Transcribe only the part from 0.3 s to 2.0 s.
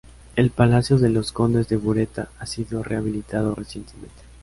El Palacio de los Condes de